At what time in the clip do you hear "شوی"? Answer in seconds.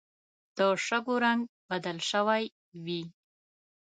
2.09-2.43